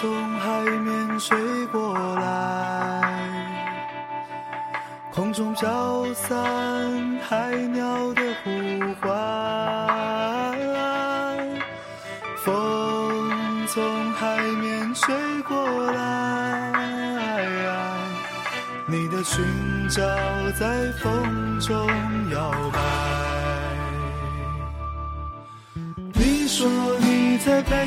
[0.00, 3.30] 从海面吹过来，
[5.12, 6.36] 空中飘散
[7.28, 8.50] 海鸟的呼
[9.00, 9.06] 唤。
[12.44, 16.72] 风从海面吹过来，
[18.88, 19.44] 你的裙
[19.88, 20.02] 角
[20.58, 21.88] 在风中
[22.32, 22.80] 摇摆。
[26.14, 27.86] 你说你在北